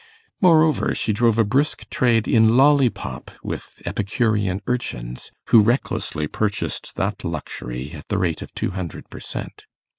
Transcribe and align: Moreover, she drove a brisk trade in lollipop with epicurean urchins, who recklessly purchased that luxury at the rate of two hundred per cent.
Moreover, 0.41 0.95
she 0.95 1.13
drove 1.13 1.37
a 1.37 1.43
brisk 1.43 1.87
trade 1.91 2.27
in 2.27 2.57
lollipop 2.57 3.29
with 3.43 3.83
epicurean 3.85 4.59
urchins, 4.65 5.31
who 5.49 5.59
recklessly 5.61 6.25
purchased 6.27 6.95
that 6.95 7.23
luxury 7.23 7.91
at 7.91 8.07
the 8.07 8.17
rate 8.17 8.41
of 8.41 8.51
two 8.55 8.71
hundred 8.71 9.07
per 9.11 9.19
cent. 9.19 9.67